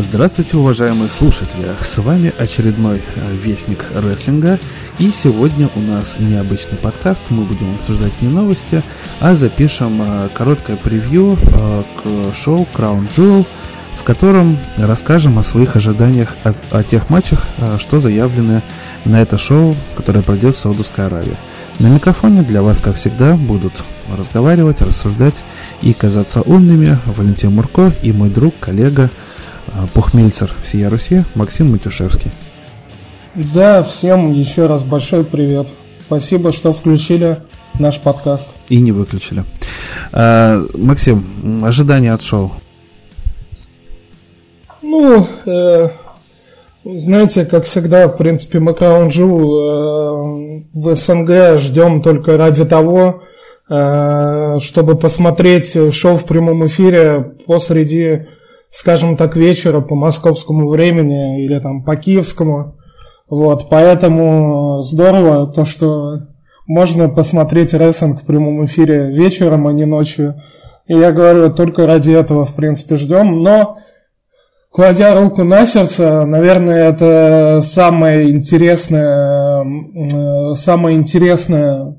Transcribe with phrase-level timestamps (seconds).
[0.00, 1.74] Здравствуйте, уважаемые слушатели!
[1.80, 4.60] С вами очередной э, Вестник Рестлинга.
[5.00, 7.24] И сегодня у нас необычный подкаст.
[7.30, 8.84] Мы будем обсуждать не новости,
[9.18, 13.44] а запишем э, короткое превью э, к шоу Crown Jewel,
[13.98, 17.44] в котором расскажем о своих ожиданиях от, о тех матчах,
[17.80, 18.62] что заявлены
[19.04, 21.36] на это шоу, которое пройдет в Саудовской Аравии.
[21.80, 23.72] На микрофоне для вас, как всегда, будут
[24.16, 25.42] разговаривать, рассуждать
[25.82, 29.10] и казаться умными Валентин Мурко и мой друг, коллега,
[29.74, 32.30] а, Пухмельцер всея Руси Максим Матюшевский.
[33.34, 35.68] Да, всем еще раз большой привет.
[36.00, 37.38] Спасибо, что включили
[37.78, 38.50] наш подкаст.
[38.68, 39.44] И не выключили.
[40.12, 42.52] А, Максим, ожидания от шоу?
[44.82, 45.88] Ну, э,
[46.84, 53.22] знаете, как всегда, в принципе, мы Краунджу э, в СНГ ждем только ради того,
[53.68, 58.26] э, чтобы посмотреть шоу в прямом эфире посреди
[58.70, 62.76] скажем так, вечера по московскому времени или там по киевскому.
[63.28, 66.20] Вот, поэтому здорово то, что
[66.66, 70.40] можно посмотреть рестлинг в прямом эфире вечером, а не ночью.
[70.86, 73.42] И я говорю, только ради этого, в принципе, ждем.
[73.42, 73.78] Но,
[74.70, 81.97] кладя руку на сердце, наверное, это самое интересное, э, самое интересное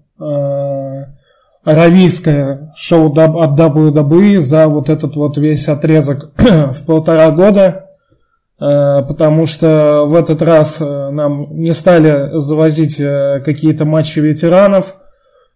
[1.70, 7.90] аравийское шоу от WWE за вот этот вот весь отрезок в полтора года,
[8.60, 14.96] э, потому что в этот раз э, нам не стали завозить э, какие-то матчи ветеранов,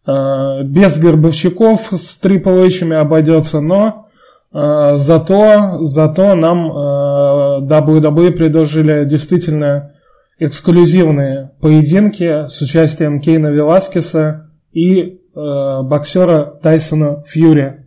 [0.06, 4.08] без горбовщиков с Triple H обойдется, но
[4.52, 9.94] зато, зато нам WWE предложили действительно
[10.40, 17.84] эксклюзивные поединки с участием Кейна Веласкеса и э, боксера Тайсона Фьюри.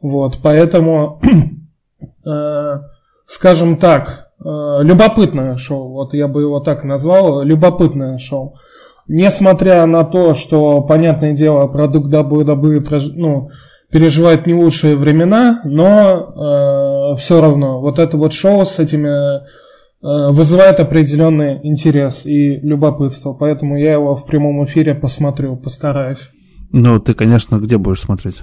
[0.00, 1.20] Вот, поэтому,
[2.26, 2.78] э,
[3.26, 4.44] скажем так, э,
[4.82, 8.54] любопытное шоу, вот я бы его так назвал, любопытное шоу.
[9.08, 13.48] Несмотря на то, что, понятное дело, продукт WWE ну,
[13.90, 19.40] переживает не лучшие времена, но э, все равно вот это вот шоу с этими э,
[20.30, 26.30] вызывает определенный интерес и любопытство, поэтому я его в прямом эфире посмотрю, постараюсь.
[26.70, 28.42] Ну, ты, конечно, где будешь смотреть?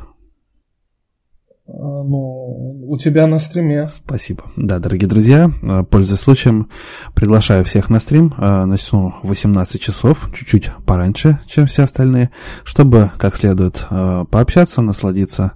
[1.68, 3.88] А, ну, у тебя на стриме.
[3.88, 4.44] Спасибо.
[4.56, 6.70] Да, дорогие друзья, а, пользуясь случаем,
[7.14, 8.34] приглашаю всех на стрим.
[8.38, 12.32] А, начну в 18 часов, чуть-чуть пораньше, чем все остальные,
[12.64, 15.54] чтобы как следует пообщаться, насладиться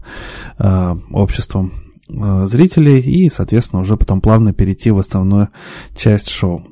[1.11, 5.49] обществом зрителей и, соответственно, уже потом плавно перейти в основную
[5.95, 6.65] часть шоу.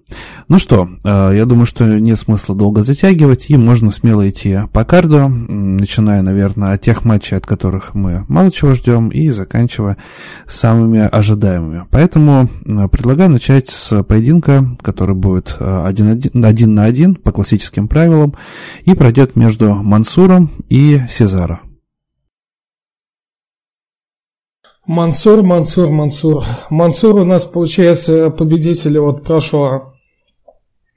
[0.47, 4.85] Ну что, э, я думаю, что нет смысла долго затягивать, и можно смело идти по
[4.85, 9.97] карду, начиная, наверное, от тех матчей, от которых мы мало чего ждем, и заканчивая
[10.47, 11.85] самыми ожидаемыми.
[11.91, 18.35] Поэтому э, предлагаю начать с поединка, который будет один, один на один по классическим правилам,
[18.85, 21.66] и пройдет между Мансуром и Сезаро.
[24.87, 26.45] Мансур, Мансур, Мансур.
[26.69, 29.93] Мансур у нас, получается, победитель вот прошлого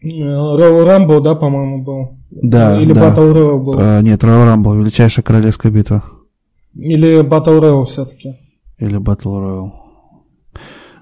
[0.02, 2.18] Роу Рамбо, да, по-моему, был?
[2.30, 3.14] Да, Или да.
[3.14, 3.74] Роу был?
[3.78, 6.04] А, нет, Роу Рамбо, величайшая королевская битва.
[6.74, 8.38] Или Батл Роу все-таки?
[8.78, 9.72] Или Батл Роу.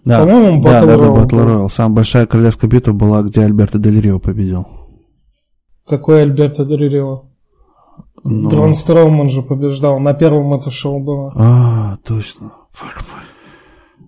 [0.04, 1.68] Да, по-моему, да, да, да, Батл Роу.
[1.68, 4.66] Самая большая королевская битва была, где Альберто Дель Рио победил.
[5.86, 7.24] Какой Альберто Дель Рио?
[8.24, 8.48] Но...
[8.48, 10.00] Брон Строуман же побеждал.
[10.00, 11.32] На первом это шоу было.
[11.36, 12.52] А, точно.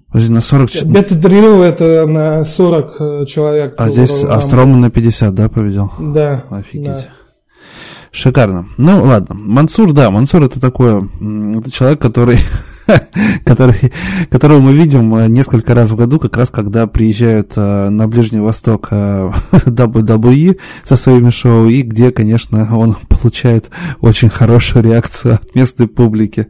[0.08, 0.70] Подожди, на 40...
[0.86, 3.74] Бета Дрил это на 40 э, человек.
[3.78, 5.92] А здесь Астроман на 50, да, победил?
[6.00, 6.44] Да.
[6.50, 6.86] Офигеть.
[6.86, 7.08] Да.
[8.10, 8.66] Шикарно.
[8.76, 9.36] Ну, ладно.
[9.36, 12.38] Мансур, да, Мансур это такой, это человек, который
[13.44, 13.92] который,
[14.30, 18.40] которого мы видим э, несколько раз в году, как раз когда приезжают э, на Ближний
[18.40, 25.86] Восток WWE со своими шоу, и где, конечно, он получает очень хорошую реакцию от местной
[25.86, 26.48] публики.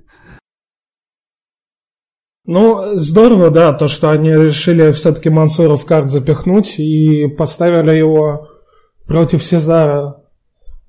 [2.47, 8.49] Ну, здорово, да, то, что они решили все-таки Мансура в карт запихнуть и поставили его
[9.07, 10.17] против Сезара.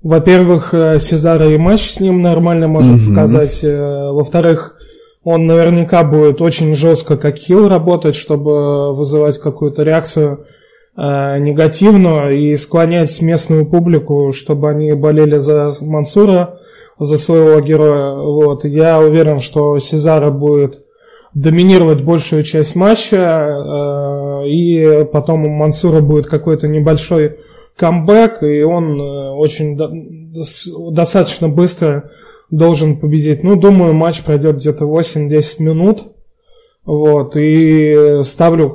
[0.02, 3.62] Во-первых, э, Сезара и матч с ним нормально может mm показать.
[3.62, 4.76] Э, во-вторых,
[5.22, 10.46] он наверняка будет очень жестко как хил работать, чтобы вызывать какую-то реакцию
[10.96, 16.58] э, негативную и склонять местную публику, чтобы они болели за Мансура,
[16.98, 18.14] за своего героя.
[18.14, 18.64] Вот.
[18.64, 20.82] Я уверен, что Сезара будет
[21.34, 27.38] доминировать большую часть матча, э, и потом у Мансура будет какой-то небольшой
[27.76, 29.76] камбэк, и он э, очень
[30.92, 32.10] достаточно быстро
[32.50, 33.42] должен победить.
[33.42, 36.12] Ну, думаю, матч пройдет где-то 8-10 минут.
[36.84, 38.70] Вот, и ставлю,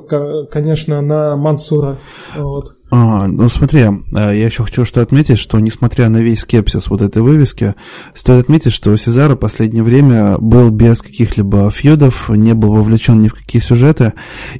[0.49, 1.99] конечно, на Мансура.
[2.37, 2.76] Вот.
[2.89, 7.01] А, ну смотри, э, я еще хочу что отметить, что несмотря на весь скепсис вот
[7.01, 7.75] этой вывески,
[8.13, 13.27] стоит отметить, что Сезаро в последнее время был без каких-либо фьюдов, не был вовлечен ни
[13.27, 14.13] в какие сюжеты,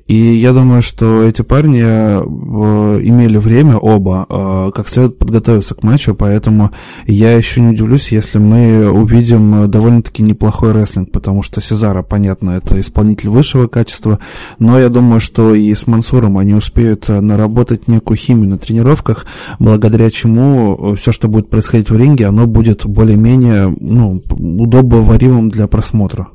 [0.08, 5.84] и я думаю, что эти парни э, имели время оба э, как следует подготовиться к
[5.84, 6.72] матчу, поэтому
[7.06, 12.78] я еще не удивлюсь, если мы увидим довольно-таки неплохой рестлинг, потому что Сезаро, понятно, это
[12.82, 14.20] исполнитель высшего качества,
[14.60, 19.26] но я думаю, что и с Мансуром они успеют наработать некую химию на тренировках,
[19.60, 26.28] благодаря чему все, что будет происходить в ринге, оно будет более-менее ну, удобоваримым для просмотра.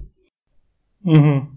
[1.05, 1.49] Угу.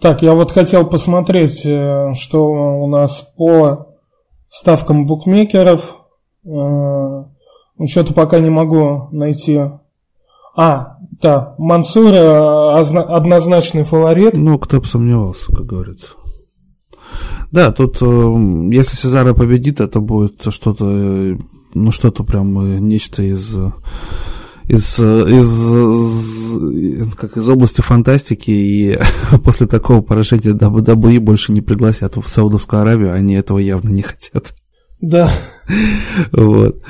[0.00, 3.94] Так, я вот хотел посмотреть, э, что у нас по
[4.50, 5.96] ставкам букмекеров.
[6.44, 9.58] Э, ну, что-то пока не могу найти.
[10.54, 14.36] А, да, Мансур э, однозначный фаворит.
[14.36, 16.08] Ну, кто бы сомневался, как говорится.
[17.50, 21.38] Да, тут э, если Сезара победит, это будет что-то,
[21.74, 23.56] ну что-то прям э, нечто из
[24.68, 25.54] из, из,
[27.14, 28.98] как из области фантастики, и
[29.44, 34.54] после такого поражения WWE больше не пригласят в Саудовскую Аравию, они этого явно не хотят.
[35.00, 35.30] Да.
[36.32, 36.80] Вот.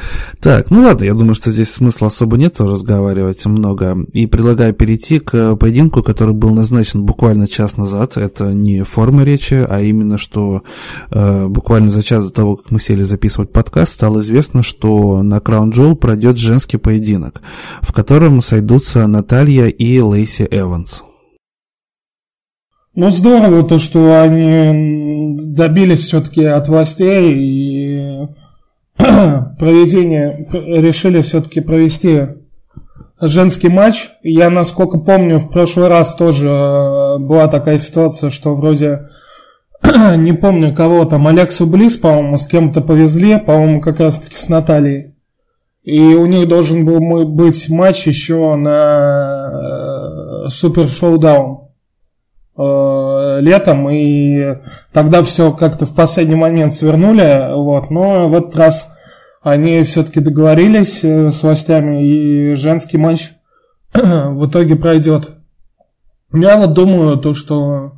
[0.41, 3.97] Так, ну ладно, я думаю, что здесь смысла особо нет разговаривать много.
[4.13, 8.17] И предлагаю перейти к поединку, который был назначен буквально час назад.
[8.17, 10.63] Это не форма речи, а именно, что
[11.11, 15.41] э, буквально за час до того, как мы сели записывать подкаст, стало известно, что на
[15.41, 17.41] Краун Джол пройдет женский поединок,
[17.81, 21.03] в котором сойдутся Наталья и Лейси Эванс.
[22.97, 27.96] Ну, здорово то, что они добились все-таки от властей и
[29.59, 32.29] проведение, решили все-таки провести
[33.21, 34.09] женский матч.
[34.23, 39.09] Я, насколько помню, в прошлый раз тоже э, была такая ситуация, что вроде,
[40.17, 45.15] не помню кого там, Алексу Близ, по-моему, с кем-то повезли, по-моему, как раз-таки с Натальей.
[45.83, 51.67] И у них должен был быть матч еще на Супер Шоудаун.
[52.59, 54.57] Э, летом, и
[54.93, 58.91] тогда все как-то в последний момент свернули, вот, но в этот раз
[59.47, 63.31] они все-таки договорились э, с властями, и женский матч
[63.95, 65.37] в итоге пройдет.
[66.33, 67.93] Я вот думаю, то, что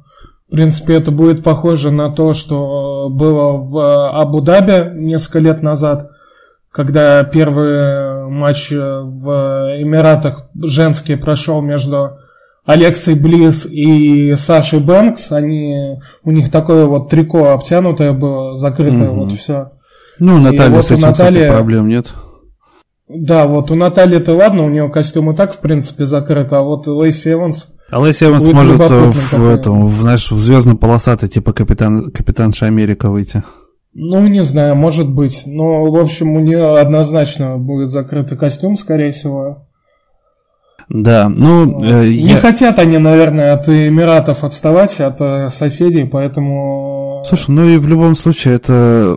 [0.46, 6.10] в принципе это будет похоже на то, что было в Абу-Даби несколько лет назад,
[6.70, 9.30] когда первый матч в
[9.80, 12.18] Эмиратах женский прошел между
[12.66, 19.20] Алексей Близ и Саши Бэнкс, они, у них такое вот трико обтянутое было, закрытое, угу.
[19.20, 19.70] вот все.
[20.18, 21.38] Ну, Наталья вот с этим, Натальи...
[21.38, 22.06] кстати, проблем нет.
[23.08, 26.86] Да, вот у Натальи-то ладно, у нее костюм и так, в принципе, закрыт, а вот
[26.86, 27.68] Лейси Эванс...
[27.90, 33.08] А Лейси Эванс может в, в, этом, в, знаешь, в звездно-полосатый, типа капитан, капитанша Америка
[33.08, 33.42] выйти.
[33.94, 35.42] Ну, не знаю, может быть.
[35.46, 39.66] Но, в общем, у нее однозначно будет закрытый костюм, скорее всего.
[40.88, 41.82] Да, ну...
[41.82, 42.36] Э, не я...
[42.36, 46.77] хотят они, наверное, от Эмиратов отставать, от э, соседей, поэтому...
[47.28, 49.16] Слушай, ну и в любом случае это,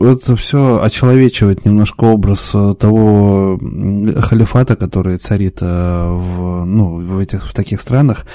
[0.00, 3.58] это все очеловечивает немножко образ э, того
[4.20, 8.26] халифата, который царит э, в, ну, в, этих, в таких странах.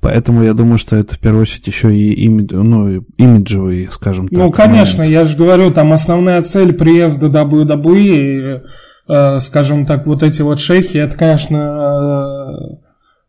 [0.00, 4.38] Поэтому я думаю, что это в первую очередь еще и имидж, ну, имиджевый, скажем так.
[4.38, 5.12] Ну, конечно, момент.
[5.12, 8.62] я же говорю, там основная цель приезда WWE
[9.06, 12.76] Э, скажем так, вот эти вот шейхи, это, конечно, э,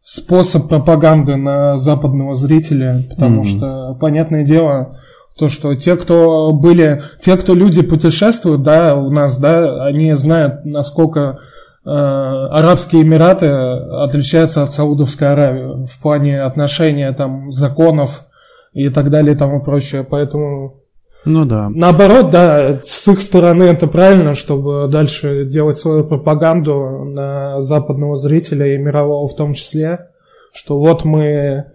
[0.04, 3.58] способ пропаганды на западного зрителя, потому mm-hmm.
[3.58, 5.00] что, понятное дело,
[5.38, 10.66] то, что те, кто были, те, кто люди путешествуют, да, у нас, да, они знают,
[10.66, 11.40] насколько
[11.86, 18.28] э, Арабские Эмираты отличаются от Саудовской Аравии в плане отношения, там, законов
[18.74, 20.82] и так далее и тому прочее, поэтому
[21.26, 21.70] ну да.
[21.74, 28.76] Наоборот, да, с их стороны это правильно, чтобы дальше делать свою пропаганду на западного зрителя
[28.76, 30.10] и мирового в том числе,
[30.54, 31.66] что вот мы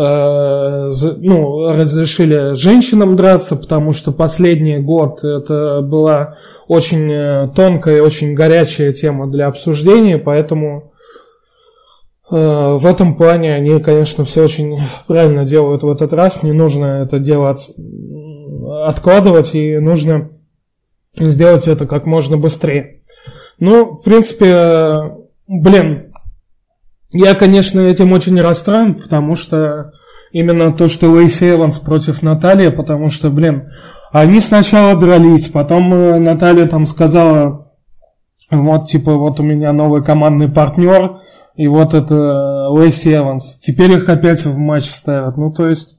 [0.00, 6.36] ну, разрешили женщинам драться, потому что последний год это была
[6.68, 10.92] очень э, тонкая очень горячая тема для обсуждения, поэтому
[12.30, 12.36] э,
[12.76, 14.78] в этом плане они, конечно, все очень
[15.08, 16.42] правильно делают в этот раз.
[16.44, 17.72] Не нужно это делать
[18.86, 20.30] откладывать, и нужно
[21.14, 23.00] сделать это как можно быстрее.
[23.58, 25.16] Ну, в принципе,
[25.48, 26.07] блин,
[27.10, 29.92] я, конечно, этим очень расстроен, потому что
[30.32, 33.70] именно то, что Лейси Эванс против Натальи, потому что, блин,
[34.12, 37.72] они сначала дрались, потом э, Наталья там сказала,
[38.50, 41.18] вот, типа, вот у меня новый командный партнер,
[41.54, 43.58] и вот это Лейси Эванс.
[43.58, 45.36] Теперь их опять в матч ставят.
[45.36, 45.96] Ну, то есть,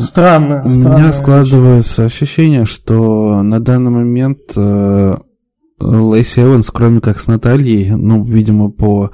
[0.00, 0.62] странно.
[0.64, 2.12] У меня складывается вещь.
[2.12, 5.16] ощущение, что на данный момент э,
[5.80, 9.10] Лейси Эванс, кроме как с Натальей, ну, видимо, по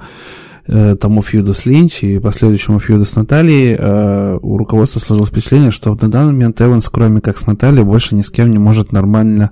[0.67, 5.71] э, тому фьюду с Линч и последующему фьюду с Натальей, э, у руководства сложилось впечатление,
[5.71, 8.91] что на данный момент Эванс, кроме как с Натальей, больше ни с кем не может
[8.91, 9.51] нормально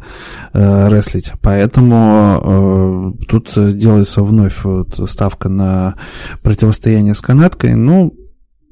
[0.54, 1.32] э, рестлить.
[1.42, 5.96] Поэтому э, тут делается вновь вот, ставка на
[6.42, 7.76] противостояние с канаткой.
[7.76, 8.14] Ну,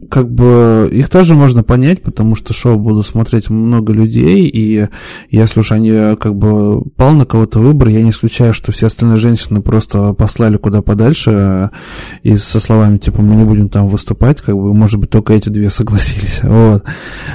[0.10, 4.88] как бы их тоже можно понять, потому что шоу буду смотреть много людей, и
[5.30, 9.18] если уж они как бы пал на кого-то выбор, я не исключаю, что все остальные
[9.18, 11.70] женщины просто послали куда подальше
[12.24, 15.50] и со словами типа мы не будем там выступать, как бы может быть только эти
[15.50, 16.84] две согласились, вот.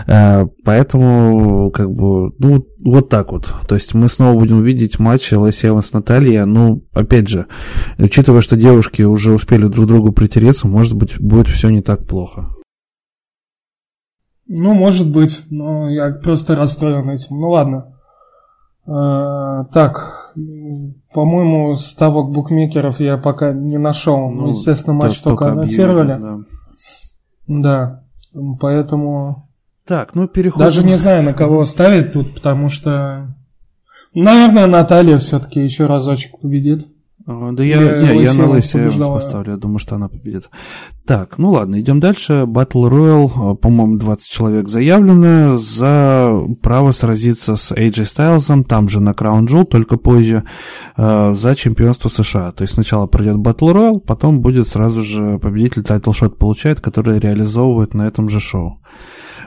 [0.07, 3.53] Э, поэтому как бы ну вот так вот.
[3.69, 6.45] То есть мы снова будем видеть матч Лэйси Эванс Наталья.
[6.45, 7.47] Ну, опять же,
[7.99, 12.56] учитывая, что девушки уже успели друг другу притереться, может быть, будет все не так плохо.
[14.49, 17.41] Ну, может быть, но я просто расстроен этим.
[17.41, 17.93] Ну ладно.
[18.87, 20.33] Э, так,
[21.13, 24.31] по-моему, ставок букмекеров я пока не нашел.
[24.31, 26.21] Ну, естественно, матч только, только анонсировали.
[26.21, 26.39] Да.
[27.49, 28.05] да,
[28.61, 29.49] поэтому...
[29.87, 30.65] Так, ну переходим...
[30.65, 33.35] Даже не знаю, на кого ставить тут, потому что...
[34.15, 36.87] Наверное, Наталья все-таки еще разочек победит.
[37.27, 40.49] Да я, я, не, я на Лэйси поставлю, я думаю, что она победит.
[41.05, 42.45] Так, ну ладно, идем дальше.
[42.47, 49.11] Battle Royale, по-моему, 20 человек заявлены за право сразиться с AJ Styles, там же на
[49.11, 50.45] Crown Jewel, только позже,
[50.97, 52.53] э, за чемпионство США.
[52.53, 57.95] То есть сначала пройдет Battle Royale, потом будет сразу же победитель Shot получает, который реализовывает
[57.95, 58.81] на этом же шоу.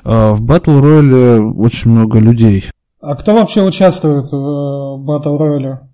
[0.04, 2.66] Э, в Battle Royale очень много людей.
[3.00, 5.89] А кто вообще участвует в Battle Royale?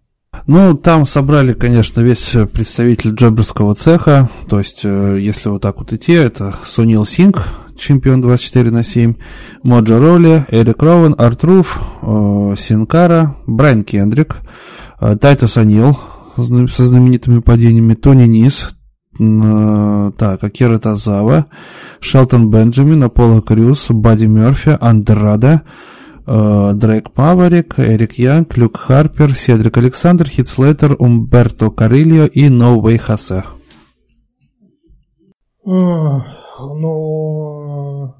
[0.47, 4.29] Ну, там собрали, конечно, весь представитель джоберского цеха.
[4.49, 9.15] То есть, э, если вот так вот идти, это Сунил Синг, чемпион 24 на 7,
[9.63, 14.37] Моджа Роли, Эрик Роуэн, R-Truth, э, Син Кара, Брайан Кендрик,
[15.01, 15.97] э, Тайтус О'Нил
[16.35, 18.69] со знаменитыми падениями, Тони Нис,
[19.17, 21.45] так, Акира Тазава,
[22.01, 25.94] Шелтон Бенджамин, Аполло Крюс, Бадди Мерфи, Андрада, Э,
[26.25, 33.43] Дрейк Паварик, Эрик Янг, Люк Харпер, Седрик Александр, Хитслейтер, Умберто Карильо и Ноуэй Хасе.
[35.65, 36.21] Ну,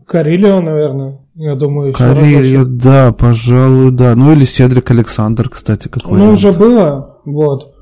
[0.05, 1.21] Карильо, наверное.
[1.33, 4.15] Я думаю, еще Карильо, да, пожалуй, да.
[4.15, 7.73] Ну или Седрик Александр, кстати, какой Ну, уже было, вот.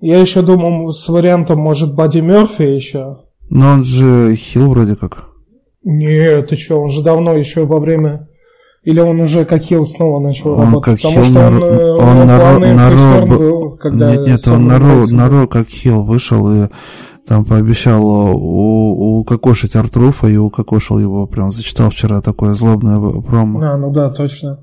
[0.00, 3.18] Я еще думал с вариантом, может, Бади Мерфи еще.
[3.48, 5.28] Но он же хил вроде как.
[5.84, 8.28] Нет, ты что, он же давно еще во время
[8.82, 11.02] или он уже как хил снова начал он работать?
[11.02, 14.66] Как Потому что он, э, он, он на, на, на был, когда Нет, нет, он
[14.66, 16.68] на Ро, на Ро как хил вышел и
[17.26, 21.26] там пообещал у, укокошить Артруфа и укокошил его.
[21.26, 23.60] Прям зачитал вчера такое злобное промо.
[23.60, 24.60] А, ну да, точно.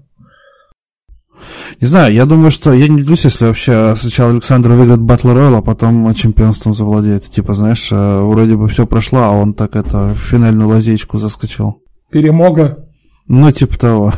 [1.79, 5.57] Не знаю, я думаю, что я не удивлюсь, если вообще сначала Александр выиграет Батл Роyal,
[5.57, 7.25] а потом чемпионством завладеет.
[7.25, 11.83] Типа, знаешь, э, вроде бы все прошло, а он так это в финальную лазейку заскочил.
[12.09, 12.84] Перемога.
[13.27, 14.13] Ну, типа того.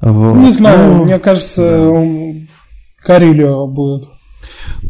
[0.00, 0.36] Вот.
[0.36, 2.46] Не знаю, ну, мне кажется, да.
[3.02, 4.08] Карелио будет.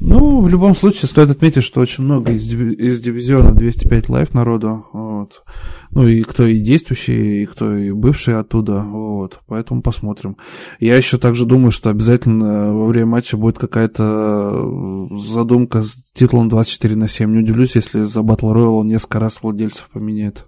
[0.00, 4.87] Ну, в любом случае, стоит отметить, что очень много из, из дивизиона 205 лайф народу.
[4.93, 5.43] Вот.
[5.90, 8.83] Ну, и кто и действующий, и кто и бывший оттуда.
[8.83, 9.40] Вот.
[9.47, 10.37] Поэтому посмотрим.
[10.81, 16.97] Я еще также думаю, что обязательно во время матча будет какая-то задумка с титулом 24
[16.97, 17.33] на 7.
[17.33, 20.47] Не удивлюсь, если за Battle Royale он несколько раз владельцев поменяет.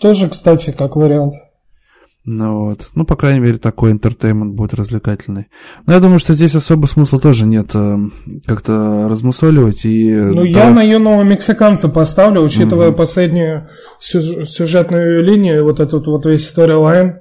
[0.00, 1.34] Тоже, кстати, как вариант.
[2.30, 2.90] Ну вот.
[2.94, 5.46] Ну, по крайней мере, такой интертеймент будет развлекательный.
[5.86, 7.96] Но я думаю, что здесь особо смысла тоже нет э,
[8.44, 10.14] как-то размусоливать и...
[10.14, 10.64] Ну, да.
[10.64, 12.96] я на юного мексиканца поставлю, учитывая mm-hmm.
[12.96, 17.20] последнюю сюжетную линию, вот этот вот весь сторилайн.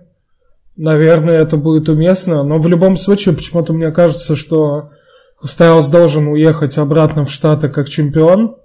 [0.76, 2.44] Наверное, это будет уместно.
[2.44, 4.90] Но в любом случае, почему-то мне кажется, что
[5.42, 8.58] Стайлз должен уехать обратно в Штаты как чемпион.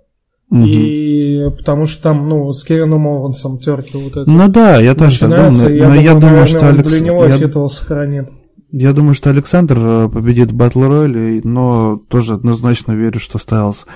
[0.53, 0.65] Угу.
[0.67, 4.31] И потому что там, ну, с Кевином Оуэнсом терки вот это.
[4.31, 5.51] Ну да, я тоже так думаю.
[5.51, 6.93] Но я, думаю, я думаю, что Алекс...
[6.93, 7.39] для него я...
[7.39, 8.29] титул сохранит.
[8.71, 13.87] Я думаю, что Александр э, победит в Батл Рояле, но тоже однозначно верю, что Стайлз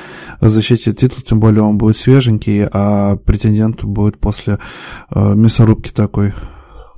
[0.41, 4.59] защитит титул, тем более он будет свеженький, а претендент будет после
[5.15, 6.33] э, мясорубки такой.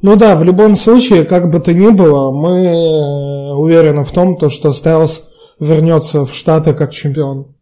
[0.03, 4.37] Ну да, в любом случае, как бы то ни было, мы э, уверены в том,
[4.37, 5.25] то, что Стайлз
[5.59, 7.58] вернется в Штаты как чемпион.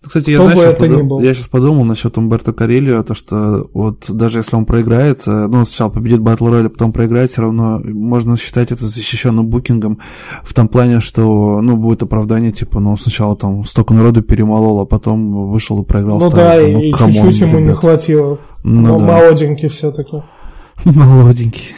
[0.00, 1.22] Кстати, я, знаешь, сейчас подум...
[1.22, 5.64] я сейчас подумал насчет Умберто Карелио, то что вот даже если он проиграет, э, ну,
[5.64, 9.98] сначала победит Батл Роyale, потом проиграет, все равно можно считать это защищенным букингом
[10.44, 14.86] в том плане, что, ну, будет оправдание, типа, ну, сначала там столько народу перемолол, а
[14.86, 16.20] потом вышел и проиграл.
[16.20, 18.38] Ну да, ну, и чуть-чуть ему не хватило.
[18.62, 19.04] Ну, да.
[19.04, 20.22] Молоденький все-таки.
[20.84, 21.74] Молоденький.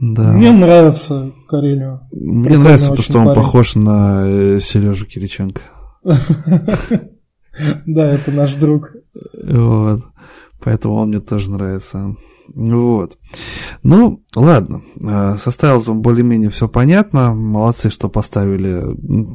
[0.00, 0.32] Да.
[0.32, 2.00] Мне нравится Карелио.
[2.12, 5.60] Мне Прикольно нравится, потому что он похож на э, Сережу Кириченко.
[7.84, 8.92] Да, это наш друг.
[9.42, 10.02] Вот.
[10.60, 12.14] Поэтому он мне тоже нравится.
[12.54, 13.18] Вот.
[13.82, 14.82] Ну, ладно.
[15.02, 17.34] Э, со Стайлзом более-менее все понятно.
[17.34, 18.82] Молодцы, что поставили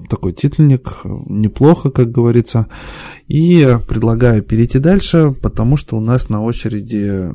[0.09, 1.01] такой титульник.
[1.03, 2.67] Неплохо, как говорится.
[3.27, 7.33] И предлагаю перейти дальше, потому что у нас на очереди...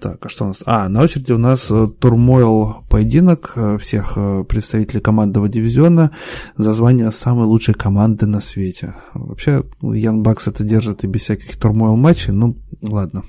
[0.00, 0.62] Так, а что у нас?
[0.64, 4.16] А, на очереди у нас э, турмойл поединок э, всех
[4.48, 6.12] представителей командного дивизиона
[6.56, 8.94] за звание самой лучшей команды на свете.
[9.12, 12.32] Вообще, Ян Бакс это держит и без всяких турмойл матчей.
[12.32, 13.22] Ну, ладно.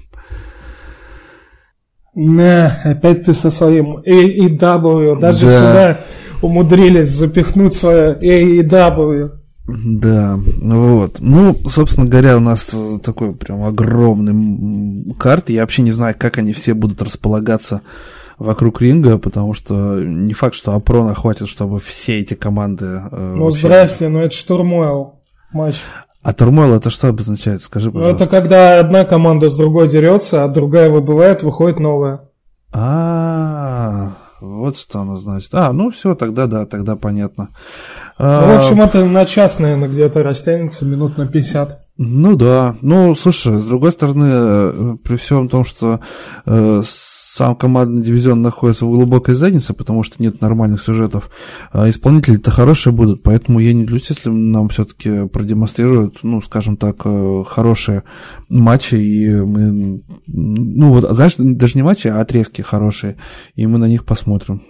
[2.20, 5.20] Не, опять ты со своим AEW.
[5.20, 5.52] Даже да.
[5.52, 5.98] сюда
[6.42, 9.30] умудрились запихнуть свое AEW.
[9.68, 11.18] Да, вот.
[11.20, 15.52] Ну, собственно говоря, у нас такой прям огромный карт.
[15.52, 17.82] Я вообще не знаю, как они все будут располагаться
[18.40, 22.86] вокруг ринга, потому что не факт, что Апрона хватит, чтобы все эти команды...
[23.12, 23.60] Э, ну, вообще...
[23.60, 25.20] здрасте, но это штурмуэл
[25.54, 25.82] матч.
[26.28, 27.64] А турмойл это что обозначает?
[27.64, 28.26] Скажи, пожалуйста.
[28.26, 32.20] Это когда одна команда с другой дерется, а другая выбывает, выходит новая.
[32.74, 34.10] А,
[34.42, 35.52] вот что оно значит.
[35.54, 37.48] А, ну все, тогда да, тогда понятно.
[38.20, 41.80] Ну, в общем, это на час, наверное, где-то растянется минут на 50.
[41.96, 42.76] Ну да.
[42.82, 46.02] Ну, слушай, с другой стороны, э, при всем том, что
[46.46, 46.82] э,
[47.38, 51.30] сам командный дивизион находится в глубокой заднице, потому что нет нормальных сюжетов.
[51.72, 56.98] А исполнители-то хорошие будут, поэтому я не удивлюсь, если нам все-таки продемонстрируют, ну, скажем так,
[57.06, 58.04] э, хорошие
[58.50, 63.18] матчи, и мы, ну, вот, знаешь, даже не матчи, а отрезки хорошие,
[63.56, 64.64] и мы на них посмотрим.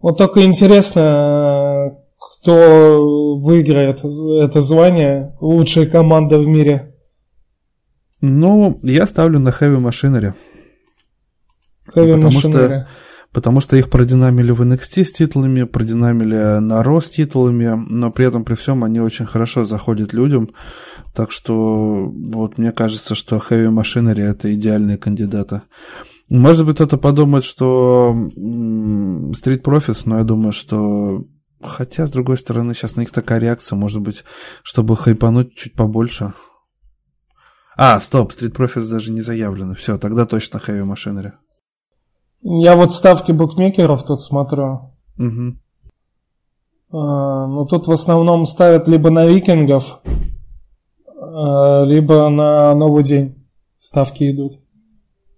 [0.00, 6.94] Вот только интересно, кто выиграет это звание лучшая команда в мире.
[8.22, 10.32] Ну, я ставлю на Heavy Machinery.
[11.94, 12.88] Потому что,
[13.32, 18.26] потому что их продинамили в NXT с титулами, продинамили на Ро с титулами, но при
[18.26, 20.50] этом при всем они очень хорошо заходят людям.
[21.14, 25.62] Так что вот мне кажется, что Heavy Machinery это идеальные кандидаты.
[26.28, 31.24] Может быть, кто-то подумает, что Street Profits, но я думаю, что
[31.62, 34.24] Хотя, с другой стороны, сейчас на них такая реакция, может быть,
[34.62, 36.32] чтобы хайпануть чуть побольше.
[37.76, 39.74] А, стоп, Street Profits даже не заявлено.
[39.74, 41.32] Все, тогда точно Heavy Machinery.
[42.42, 44.92] Я вот ставки букмекеров тут смотрю.
[45.18, 45.56] Угу.
[46.92, 50.00] А, ну, тут в основном ставят либо на викингов,
[51.20, 53.46] а, либо на новый день
[53.78, 54.58] ставки идут.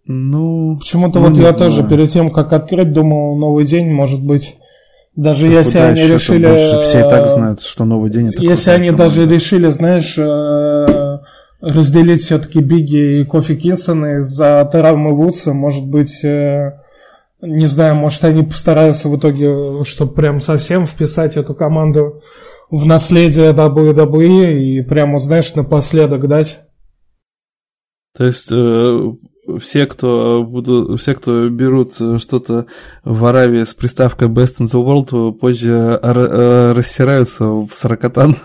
[0.07, 1.71] Ну, почему-то ну, вот я знаю.
[1.71, 4.57] тоже перед тем, как открыть, думал, новый день, может быть,
[5.15, 6.47] даже так если они решили...
[6.47, 6.81] Больше?
[6.85, 9.05] Все и так знают, что новый день это Если они команда.
[9.05, 11.19] даже решили, знаешь, э,
[11.61, 16.82] разделить все-таки Биги и Кофи Кинсона из-за травмы Вудса, может быть, э,
[17.43, 22.23] не знаю, может, они постараются в итоге, чтобы прям совсем вписать эту команду
[22.71, 26.61] в наследие WWE и прямо, знаешь, напоследок дать.
[28.17, 29.13] То есть э,
[29.61, 32.67] все, кто будут, все, кто берут что-то
[33.05, 38.37] в Аравии с приставкой Best in the World, позже э, рассираются в сорокотан.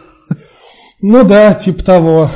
[1.01, 2.29] Ну да, типа того.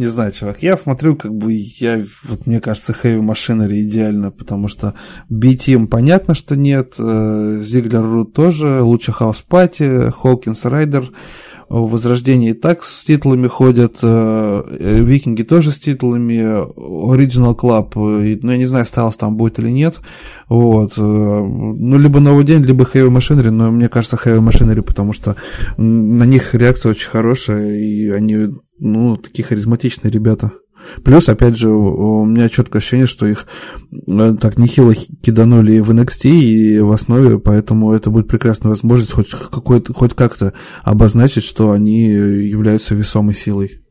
[0.00, 4.66] Не знаю, чувак, я смотрю, как бы я, вот мне кажется, Heavy Machinery идеально, потому
[4.66, 4.94] что
[5.28, 11.12] B-Team понятно, что нет, э, Зиглер Рут тоже, лучше Хаус Пати, Хокинс Райдер,
[11.68, 18.56] Возрождение и так с титулами ходят, э, Викинги тоже с титулами, Original Club, ну, я
[18.56, 20.00] не знаю, осталось там будет или нет,
[20.48, 25.36] вот, ну, либо Новый День, либо Heavy Machinery, но мне кажется, Heavy Machinery, потому что
[25.76, 28.48] на них реакция очень хорошая, и они
[28.80, 30.52] ну, такие харизматичные ребята.
[31.04, 33.46] Плюс, опять же, у меня четкое ощущение, что их
[33.92, 39.30] э, так нехило киданули в NXT и в основе, поэтому это будет прекрасная возможность хоть,
[39.30, 43.82] какой-то, хоть как-то обозначить, что они являются весомой силой.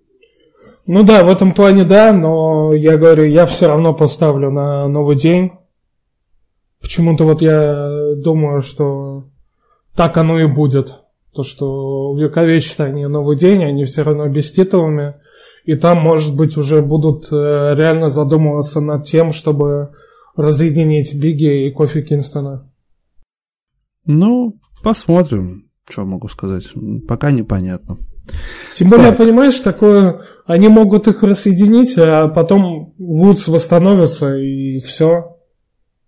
[0.87, 5.15] Ну да, в этом плане да, но я говорю, я все равно поставлю на новый
[5.15, 5.51] день.
[6.81, 9.25] Почему-то вот я думаю, что
[9.95, 10.93] так оно и будет.
[11.39, 15.15] То, что увековечат они новый день, они все равно без титулами.
[15.63, 19.91] И там, может быть, уже будут э, реально задумываться над тем, чтобы
[20.35, 22.69] разъединить Бигги и Кофи Кинстона.
[24.03, 26.65] Ну, посмотрим, что могу сказать.
[27.07, 27.99] Пока непонятно.
[28.75, 29.19] Тем более, так.
[29.19, 35.37] понимаешь, такое, они могут их рассоединить, а потом Вудс восстановится и все.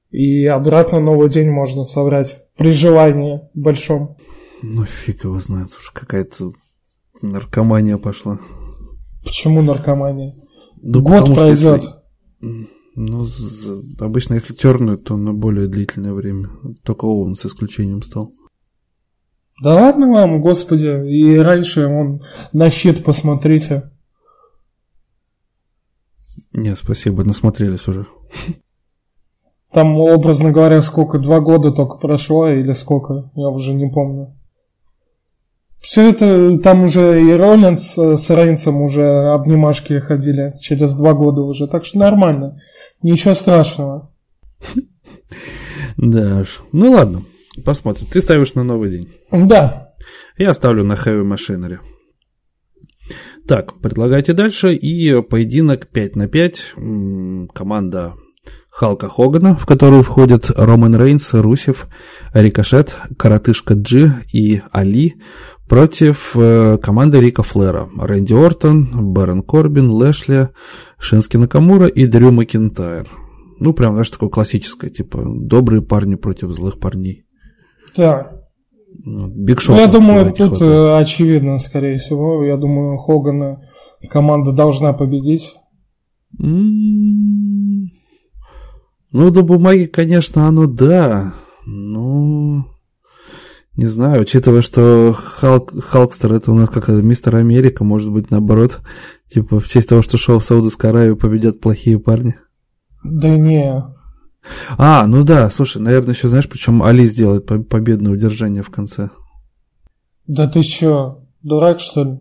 [0.10, 4.18] И обратно новый день можно собрать при желании большом.
[4.62, 6.54] Ну фиг его знает, уж какая-то
[7.22, 8.40] наркомания пошла.
[9.24, 10.36] Почему наркомания?
[10.82, 11.84] Ну, Год пройдет.
[12.42, 12.68] Если...
[12.96, 13.26] Ну,
[14.00, 16.50] обычно, если тернут, то на более длительное время.
[16.84, 18.34] Только он с исключением стал.
[19.64, 21.08] Да ладно вам, господи.
[21.10, 22.22] И раньше он
[22.52, 23.92] на щит посмотрите.
[26.52, 28.08] Не, спасибо, насмотрелись уже.
[29.72, 34.36] Там, образно говоря, сколько, два года только прошло или сколько, я уже не помню.
[35.82, 41.68] Все это, там уже и Роллинс с Рейнсом уже обнимашки ходили через два года уже,
[41.68, 42.62] так что нормально.
[43.02, 44.12] Ничего страшного.
[45.98, 46.64] Да уж.
[46.72, 47.22] Ну ладно,
[47.66, 48.08] посмотрим.
[48.12, 49.10] Ты ставишь на новый день.
[49.32, 49.90] Да.
[50.38, 51.80] Я ставлю на Heavy Machinery.
[53.48, 54.74] Так, предлагайте дальше.
[54.74, 56.74] И поединок 5 на 5.
[57.54, 58.14] Команда
[58.70, 61.88] Халка Хогана, в которую входят Роман Рейнс, Русев,
[62.34, 65.16] Рикошет, Коротышка Джи и Али,
[65.72, 67.90] против э, команды Рика Флера.
[67.98, 70.50] Рэнди Ортон, Бэрон Корбин, Лэшли,
[71.00, 73.08] Шински Накамура и Дрю Макинтайр.
[73.58, 77.24] Ну, прям, знаешь, такое классическое, типа, добрые парни против злых парней.
[77.96, 78.34] Да.
[79.06, 79.78] Биг Шоу.
[79.78, 80.62] Ну, я думаю, тут хватает.
[80.62, 82.44] Э, очевидно, скорее всего.
[82.44, 83.62] Я думаю, Хогана
[84.10, 85.56] команда должна победить.
[86.38, 87.86] Mm-hmm.
[89.14, 91.34] Ну, до бумаги, конечно, оно да.
[91.66, 92.66] Но...
[93.82, 98.80] Не знаю, учитывая, что Халк, Халкстер это у нас как мистер Америка, может быть, наоборот,
[99.28, 102.36] типа в честь того, что шел в Саудовскую Аравию, победят плохие парни.
[103.04, 103.84] Да не.
[104.78, 109.10] А, ну да, слушай, наверное, еще знаешь, почему Али сделает победное удержание в конце.
[110.28, 112.20] Да ты чё, дурак, что ли?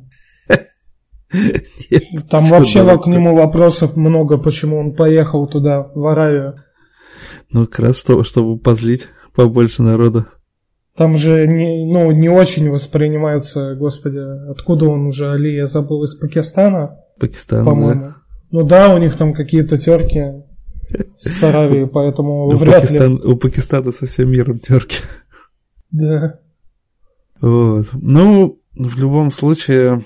[2.31, 6.55] Там вообще к нему вопросов много, почему он поехал туда, в Аравию.
[7.51, 10.25] Ну, как раз чтобы позлить побольше народа.
[11.01, 14.19] Там же не, ну, не очень воспринимается, господи,
[14.51, 16.99] откуда он уже, Али, я забыл, из Пакистана?
[17.19, 18.01] Пакистан, по-моему.
[18.03, 18.17] Да.
[18.51, 20.45] Ну да, у них там какие-то терки
[21.17, 23.23] с Аравией, поэтому у вряд Пакистан, ли.
[23.23, 24.99] У Пакистана со всем миром терки.
[25.91, 26.39] Да.
[27.41, 27.87] Вот.
[27.95, 30.05] Ну, в любом случае,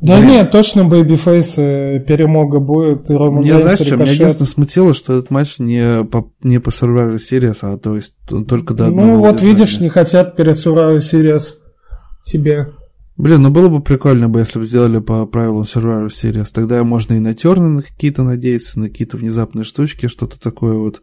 [0.00, 0.30] да Блин.
[0.30, 3.08] нет, точно Babyface перемога будет.
[3.10, 6.68] И Роман Меня, знаешь, что меня единственное смутило, что этот матч не по, не по
[6.68, 8.14] Survivor Series, а то есть
[8.46, 9.52] только до одного Ну вот удержания.
[9.52, 11.54] видишь, не хотят перед Survivor Series
[12.24, 12.68] тебе.
[13.16, 16.48] Блин, ну было бы прикольно бы, если бы сделали по правилам Survivor Series.
[16.52, 20.74] Тогда можно и на turn ы на какие-то надеяться, на какие-то внезапные штучки, что-то такое
[20.74, 21.00] вот.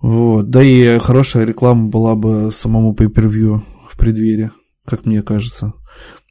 [0.00, 0.48] Вот.
[0.48, 4.50] Да и хорошая реклама была бы самому pay-per-view в преддверии,
[4.86, 5.74] как мне кажется.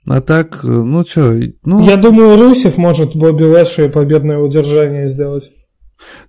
[0.07, 1.85] А так, э, ну что, ну...
[1.85, 5.51] Я думаю, Русев может Бобби Лэши победное удержание сделать.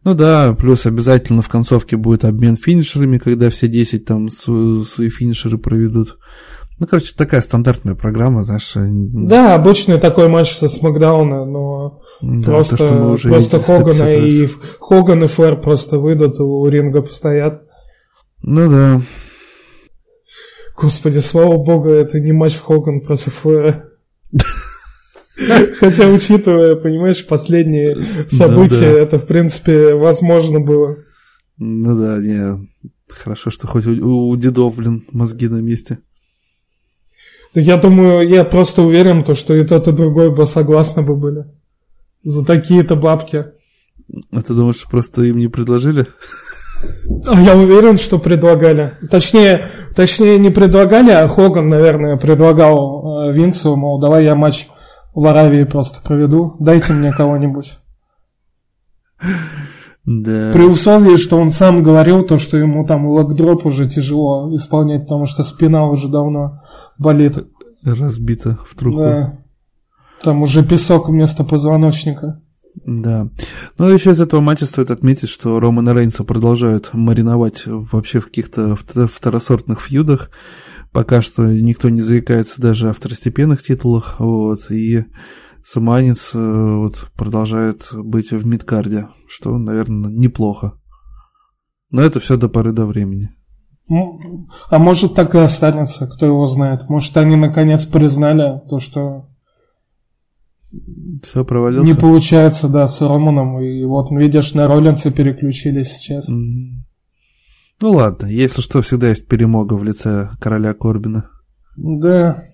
[0.04, 5.56] Ну да, плюс обязательно в концовке будет обмен финишерами, когда все 10 там свои финишеры
[5.56, 6.18] проведут.
[6.78, 8.72] Ну, короче, такая стандартная программа, знаешь.
[8.76, 14.48] Э, да, обычный такой матч со Смакдауна, но да, просто, то, уже просто Хогана и
[14.80, 17.62] Хоган и Флэр просто выйдут, у ринга постоят.
[18.42, 19.02] Ну да.
[20.76, 23.84] Господи, слава богу, это не матч Хоган против Флэра.
[25.78, 27.96] Хотя, учитывая, понимаешь, последние
[28.30, 30.98] события, это, в принципе, возможно было.
[31.58, 32.68] Ну да, не,
[33.08, 35.98] хорошо, что хоть у, у дедов, блин, мозги на месте.
[37.54, 41.44] Я думаю, я просто уверен, то, что и тот, и другой бы согласны бы были.
[42.22, 43.46] За такие-то бабки.
[44.30, 46.06] А ты думаешь, просто им не предложили?
[47.24, 48.92] Я уверен, что предлагали.
[49.10, 54.68] Точнее, точнее не предлагали, а Хоган, наверное, предлагал э, Винсу, мол, давай я матч
[55.14, 57.78] в Аравии просто проведу, дайте мне кого-нибудь.
[60.04, 60.50] Да.
[60.52, 65.26] При условии, что он сам говорил то, что ему там локдроп уже тяжело исполнять, потому
[65.26, 66.62] что спина уже давно
[66.98, 67.38] болит.
[67.84, 68.98] Разбита в труху.
[68.98, 69.38] Да.
[70.22, 72.40] Там уже песок вместо позвоночника.
[72.74, 73.28] Да.
[73.78, 78.76] Ну, еще из этого матча стоит отметить, что Романа Рейнса продолжают мариновать вообще в каких-то
[78.76, 80.30] второсортных фьюдах.
[80.90, 84.16] Пока что никто не заикается даже о второстепенных титулах.
[84.18, 84.70] Вот.
[84.70, 85.04] И
[85.64, 90.72] Саманец э, вот, продолжает быть в мидкарде, что, наверное, неплохо.
[91.90, 93.30] Но это все до поры до времени.
[94.70, 96.88] А может так и останется, кто его знает.
[96.88, 99.28] Может они наконец признали то, что
[101.22, 101.86] все провалился.
[101.86, 103.60] Не получается, да, с Романом.
[103.60, 106.28] И вот, видишь, на Роллинса переключились сейчас.
[106.28, 106.82] Mm-hmm.
[107.82, 111.28] Ну ладно, если что, всегда есть перемога в лице короля Корбина.
[111.76, 112.44] Да.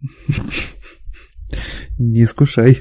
[1.98, 2.78] Не искушай.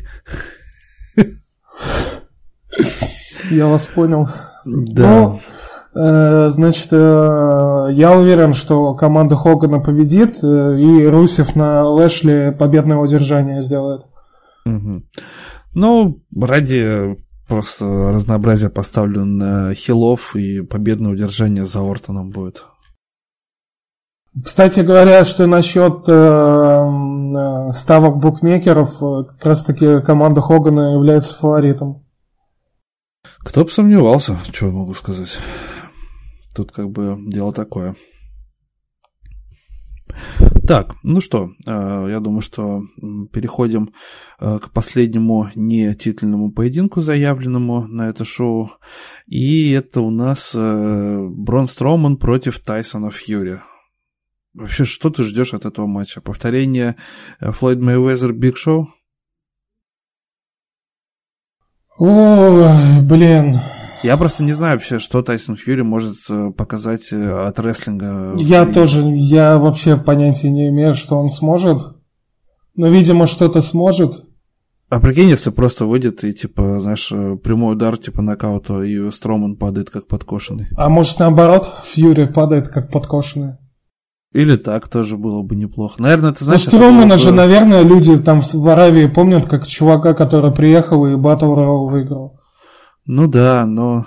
[3.51, 4.30] Я вас понял.
[4.65, 5.39] Да.
[5.93, 6.95] Ну, э, значит, э,
[7.91, 14.04] я уверен, что команда Хогана победит, э, и Русев на Лэшли победное удержание сделает.
[15.74, 22.65] Ну, ради просто разнообразия поставлю на хилов, и победное удержание за Ортоном будет.
[24.43, 31.38] Кстати говоря, что насчет э, э, ставок букмекеров, э, как раз таки команда Хогана является
[31.38, 32.06] фаворитом.
[33.39, 35.38] Кто бы сомневался, что я могу сказать.
[36.56, 37.95] Тут как бы дело такое.
[40.71, 42.84] Так, ну что, э, я думаю, что
[43.34, 43.93] переходим
[44.39, 48.71] э, к последнему не титульному поединку, заявленному на это шоу.
[49.27, 53.60] И это у нас э, Брон Строуман против Тайсона Фьюри.
[54.53, 56.21] Вообще, что ты ждешь от этого матча?
[56.21, 56.95] Повторение
[57.41, 58.88] Флойд Мэйвезер Биг Шоу?
[61.97, 63.57] Ой, блин.
[64.03, 68.33] Я просто не знаю вообще, что Тайсон Фьюри может э, показать э, от рестлинга.
[68.37, 71.79] Я И- тоже, я вообще понятия не имею, что он сможет.
[72.75, 74.23] Но, видимо, что-то сможет.
[74.89, 79.55] А прикинь, если просто выйдет и, типа, знаешь, э, прямой удар, типа, нокаута, и Строман
[79.55, 80.67] падает как подкошенный.
[80.75, 83.53] А может, наоборот, Фьюри падает как подкошенный.
[84.33, 86.01] Или так тоже было бы неплохо.
[86.01, 86.61] Наверное, ты Ну, знаешь...
[86.67, 91.11] это Стромана бы- же, наверное, люди там в Аравии помнят, как чувака, который приехал и
[91.11, 92.39] Battle Royale выиграл.
[93.05, 94.05] Ну да, но...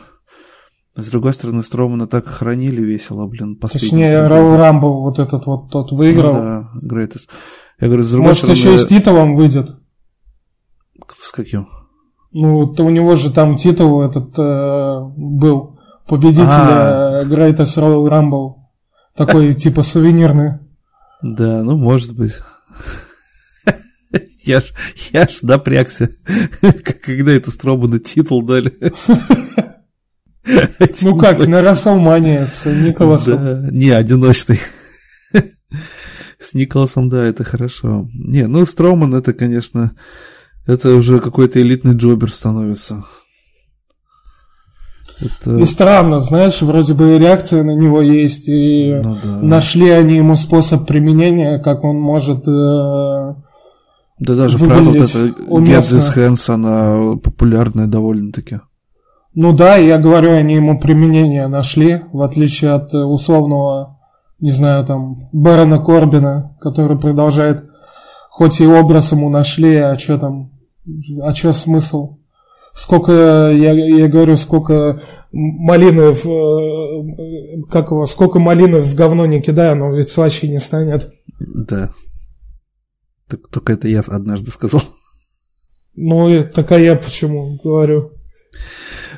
[0.96, 4.58] С другой стороны, Стромана так хранили весело, блин, Точнее, года.
[4.58, 6.32] Рамбл вот этот вот тот Ну выиграл.
[6.32, 7.28] да, greatest.
[7.80, 8.58] Я говорю, с другой Может, стороны...
[8.58, 9.70] еще и с титулом выйдет.
[11.20, 11.68] С каким?
[12.30, 17.24] Ну, то у него же там титул этот э, был победителя А.
[17.24, 18.54] Greatest Royal Rumble.
[19.16, 20.58] Такой, типа, сувенирный.
[21.22, 22.34] Да, ну, может быть.
[24.46, 24.72] Я ж,
[25.12, 26.08] я ж напрягся,
[27.04, 28.72] когда это Строману титул дали.
[31.00, 33.36] Ну как, на Расселмане с Николасом.
[33.36, 34.60] Да, не, одиночный.
[35.32, 38.06] С Николасом, да, это хорошо.
[38.12, 39.92] Не, ну, Строман это, конечно,
[40.66, 43.06] это уже какой-то элитный джобер становится.
[45.18, 49.40] Это, И странно, знаешь, вроде бы и реакция на него есть, и ну да.
[49.40, 52.46] нашли они ему способ применения, как он может...
[52.46, 53.34] э,
[54.18, 58.60] Да даже фраза вот эта Get this hands, она популярная довольно-таки.
[59.34, 63.98] Ну да, я говорю, они ему применение нашли, в отличие от э, условного,
[64.38, 67.64] не знаю, там, Бэрона Корбина, который продолжает,
[68.30, 70.52] хоть и образ ему нашли, а что там,
[71.20, 72.18] а что смысл?
[72.74, 75.00] Сколько, я, я говорю, сколько
[75.32, 80.60] малины в, э, как его, сколько малины в говно не кидаю, оно ведь слаще не
[80.60, 81.12] станет.
[81.40, 81.90] Да.
[83.36, 84.82] Только это я однажды сказал.
[85.96, 88.12] Ну, такая я почему говорю.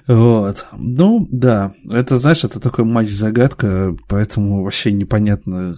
[0.06, 0.66] Вот.
[0.76, 1.72] Ну, да.
[1.90, 5.74] Это, знаешь, это такой матч-загадка, поэтому вообще непонятно.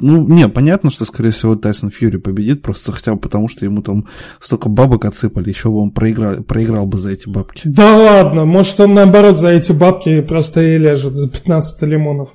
[0.00, 3.82] Ну, не, понятно, что, скорее всего, Тайсон Фьюри победит, просто хотя бы потому, что ему
[3.82, 4.06] там
[4.40, 7.62] столько бабок отсыпали, еще бы он проиграл, проиграл бы за эти бабки.
[7.64, 12.30] Да ладно, может он наоборот за эти бабки просто и ляжет, за 15 лимонов.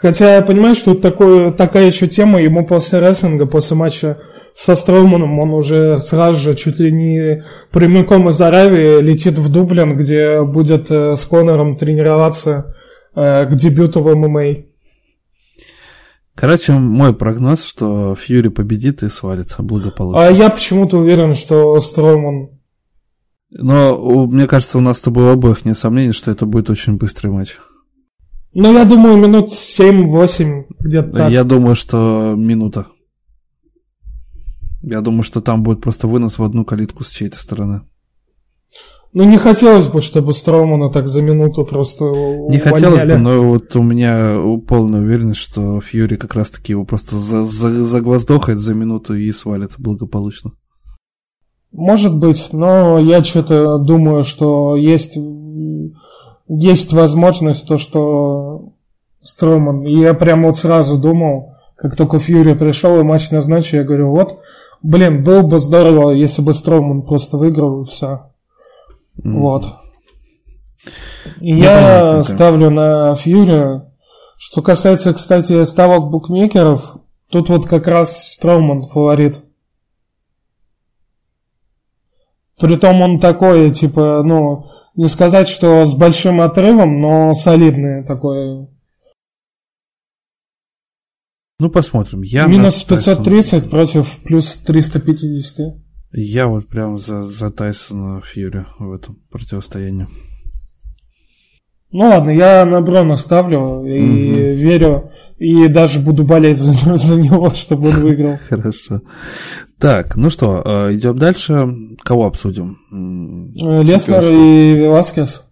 [0.00, 4.18] Хотя я понимаю, что такое, такая еще тема, ему после рестлинга, после матча
[4.54, 9.96] со Строуманом, он уже сразу же чуть ли не прямиком из Аравии летит в Дублин,
[9.96, 12.74] где будет э, с Конором тренироваться
[13.14, 14.64] э, к дебюту в ММА.
[16.34, 20.26] Короче, мой прогноз, что Фьюри победит и свалит благополучно.
[20.26, 22.48] А я почему-то уверен, что Строуман...
[23.50, 27.30] Но мне кажется, у нас с тобой обоих нет сомнений, что это будет очень быстрый
[27.30, 27.58] матч.
[28.54, 31.30] Ну, я думаю, минут 7-8 где-то так.
[31.30, 32.86] Я думаю, что минута.
[34.82, 37.82] Я думаю, что там будет просто вынос в одну калитку с чьей-то стороны.
[39.12, 42.04] Ну, не хотелось бы, чтобы Строумана так за минуту просто
[42.48, 47.16] Не хотелось бы, но вот у меня полная уверенность, что Фьюри как раз-таки его просто
[47.16, 50.52] за- за- загвоздохает за минуту и свалит благополучно.
[51.72, 55.16] Может быть, но я что-то думаю, что есть,
[56.58, 58.72] есть возможность то, что
[59.22, 59.86] Стройман...
[59.86, 64.10] и Я прямо вот сразу думал, как только Фьюри пришел и матч назначил, я говорю,
[64.10, 64.40] вот,
[64.82, 68.30] блин, было бы здорово, если бы Стройман просто выиграл и все.
[69.22, 69.42] М.
[69.42, 69.64] Вот.
[71.40, 72.32] И Ну, я понятненько.
[72.32, 73.82] ставлю на Фьюри.
[74.38, 76.96] Что касается, кстати, ставок букмекеров,
[77.28, 79.38] тут вот как раз Строуман фаворит.
[82.58, 88.68] Притом он такой, типа, ну, не сказать, что с большим отрывом, но солидный такой.
[91.58, 92.22] Ну, посмотрим.
[92.22, 95.76] Я Минус на Тайсона- 530 против плюс 350.
[96.12, 100.08] Я вот прям за, за Тайсона Фьюри в этом противостоянии.
[101.92, 104.60] Ну ладно, я на Брона ставлю и угу.
[104.60, 108.38] верю, и даже буду болеть за, за него, чтобы он выиграл.
[108.48, 109.00] Хорошо.
[109.78, 111.68] Так, ну что, э, идем дальше.
[112.02, 112.78] Кого обсудим?
[112.92, 115.42] Э, Леснер и Веласкес.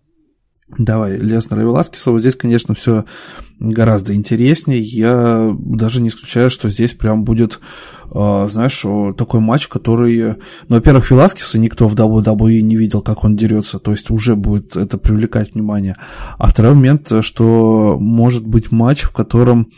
[0.76, 2.06] Давай, Леснер и Веласкес.
[2.06, 3.04] Вот здесь, конечно, все
[3.58, 4.80] гораздо интереснее.
[4.80, 7.58] Я даже не исключаю, что здесь прям будет,
[8.14, 8.84] э, знаешь,
[9.16, 10.36] такой матч, который...
[10.68, 14.76] Ну, во-первых, Веласкеса никто в WWE не видел, как он дерется, то есть уже будет
[14.76, 15.96] это привлекать внимание.
[16.36, 19.68] А второй момент, что может быть матч, в котором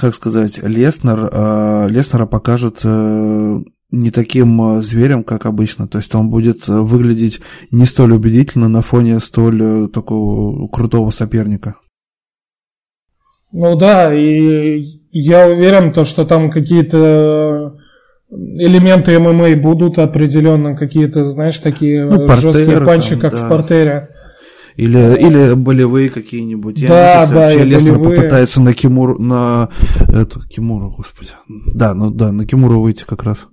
[0.00, 5.86] как сказать, Леснер, э, Леснера покажут э, не таким э, зверем, как обычно.
[5.86, 11.76] То есть он будет выглядеть не столь убедительно на фоне столь такого крутого соперника.
[13.52, 17.76] Ну да, и я уверен, то, что там какие-то
[18.30, 23.44] элементы ММА будут определенно какие-то, знаешь, такие ну, жесткие панчи, там, как да.
[23.44, 24.08] в портере.
[24.76, 26.78] Или, или болевые какие-нибудь.
[26.78, 28.16] Я да, не знаю, да, вообще Лестер болевые.
[28.16, 29.68] попытается на Кимуру, на
[30.08, 31.32] эту, Кимуру, господи.
[31.74, 33.48] Да, ну да, на Кимуру выйти как раз.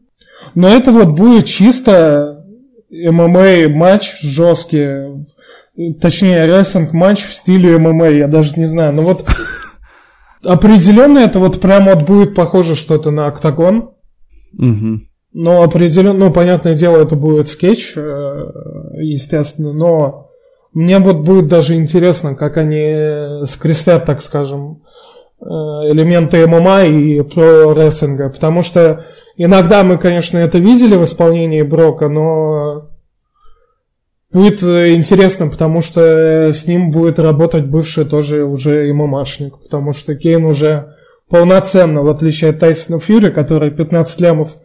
[0.56, 2.45] Но это вот будет чисто
[2.89, 5.25] ММА матч жесткий.
[6.02, 8.93] Точнее, рестлинг матч в стиле ММА, я даже не знаю.
[8.93, 9.25] Но вот
[10.43, 13.91] определенно это вот прям вот будет похоже что-то на октагон.
[14.58, 15.02] Угу.
[15.32, 18.02] Но определенно, ну, понятное дело, это будет скетч, э,
[18.97, 20.30] естественно, но
[20.73, 24.82] мне вот будет даже интересно, как они скрестят, так скажем,
[25.39, 29.06] э, элементы ММА и про рестлинга, потому что
[29.43, 32.89] иногда мы, конечно, это видели в исполнении Брока, но
[34.32, 40.45] будет интересно, потому что с ним будет работать бывший тоже уже ММАшник, потому что Кейн
[40.45, 40.95] уже
[41.30, 44.58] полноценно, в отличие от Тайсона Фьюри, который 15 лямов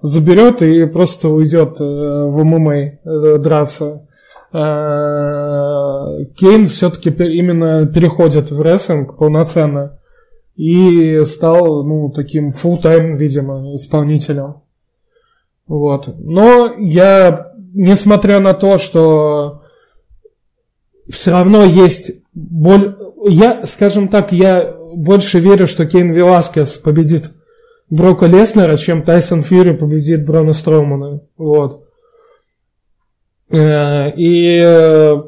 [0.00, 4.06] заберет и просто уйдет э, в ММА э, драться.
[4.52, 9.98] Э, Кейн все-таки именно переходит в рестлинг полноценно
[10.56, 14.62] и стал, ну, таким full-time, видимо, исполнителем.
[15.66, 16.14] Вот.
[16.18, 19.62] Но я, несмотря на то, что
[21.08, 22.96] все равно есть боль...
[23.28, 27.30] Я, скажем так, я больше верю, что Кейн Веласкес победит
[27.88, 31.20] Брока Леснера, чем Тайсон Фьюри победит Брона Строумана.
[31.36, 31.86] Вот.
[33.50, 35.22] Э, и э,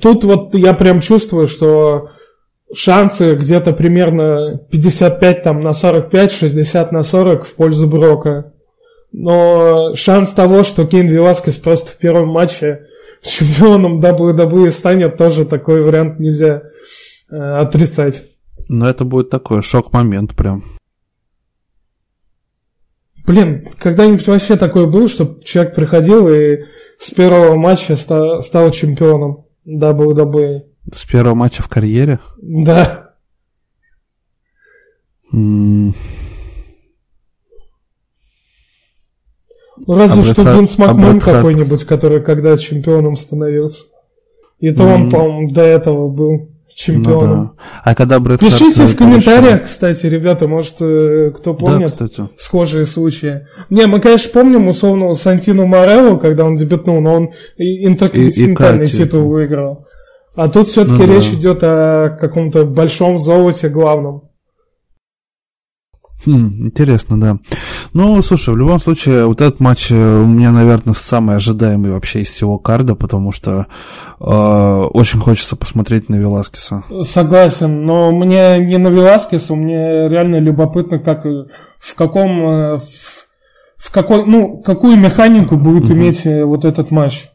[0.00, 2.10] тут вот я прям чувствую, что
[2.74, 8.52] шансы где-то примерно 55 там, на 45, 60 на 40 в пользу Брока.
[9.12, 12.86] Но шанс того, что Кейн Веласкес просто в первом матче
[13.22, 16.62] чемпионом WWE станет, тоже такой вариант нельзя
[17.30, 18.22] э, отрицать.
[18.68, 20.64] Но это будет такой шок-момент прям.
[23.26, 26.64] Блин, когда-нибудь вообще такое было, что человек приходил и
[26.98, 30.71] с первого матча ста- стал чемпионом WWE?
[30.90, 32.18] С первого матча в карьере?
[32.40, 33.14] Да.
[39.86, 43.84] Ну, разве а что Винс Макмен а какой-нибудь, который когда чемпионом становился.
[44.60, 44.94] И то mm.
[44.94, 47.38] он, по-моему, до этого был чемпионом.
[47.38, 47.52] Ну, да.
[47.82, 49.66] А когда Брэд Пишите в комментариях, решил...
[49.66, 53.46] кстати, ребята, может, э, кто помнит да, схожие случаи.
[53.70, 59.86] Не, мы, конечно, помним условно Сантину Морелло, когда он дебютнул, но он интерконтинентальный титул выиграл.
[60.34, 61.36] А тут все-таки ну, речь да.
[61.36, 64.22] идет о каком-то большом золоте главном.
[66.24, 67.38] Хм, интересно, да.
[67.94, 72.20] Ну, слушай, в любом случае, вот этот матч э, у меня, наверное, самый ожидаемый вообще
[72.20, 73.66] из всего карда, потому что
[74.20, 76.84] э, очень хочется посмотреть на Веласкеса.
[77.02, 82.84] Согласен, но мне не на Веласкеса, мне реально любопытно, как в каком э, в,
[83.76, 85.94] в какой, ну, какую механику будет угу.
[85.94, 87.31] иметь э, вот этот матч.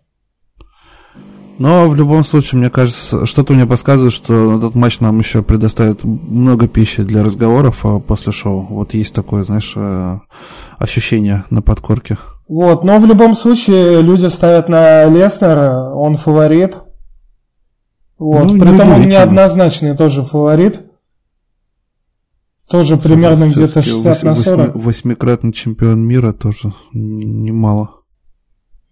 [1.57, 6.03] Но в любом случае, мне кажется, что-то мне подсказывает, что этот матч нам еще предоставит
[6.03, 8.67] много пищи для разговоров а, после шоу.
[8.69, 10.19] Вот есть такое, знаешь, э,
[10.77, 12.17] ощущение на подкорке.
[12.47, 16.77] Вот, но в любом случае люди ставят на Леснера, он фаворит.
[18.19, 20.81] Вот, ну, притом он неоднозначный тоже фаворит.
[22.69, 24.75] Тоже примерно где-то 60 на 40.
[24.75, 27.96] Восьмикратный чемпион мира тоже немало.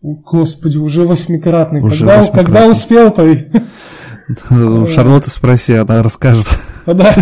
[0.05, 1.81] Господи, уже восьмикратный.
[1.81, 2.45] Уже когда, восьмикратный.
[2.45, 3.23] когда успел, то...
[4.51, 6.47] У Шарлотты спроси, она расскажет.
[6.85, 7.13] Да.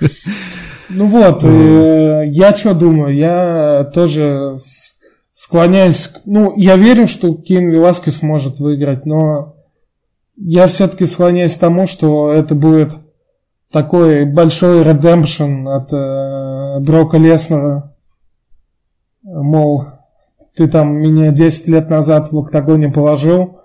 [0.90, 4.54] Ну вот, э, я что думаю, я тоже
[5.32, 9.56] склоняюсь, ну, я верю, что Кейн Веласкес может выиграть, но
[10.36, 12.94] я все-таки склоняюсь к тому, что это будет
[13.70, 17.94] такой большой редемпшн от э, Брока Леснера.
[19.22, 19.97] Мол,
[20.58, 23.60] ты там меня 10 лет назад в октагоне положил,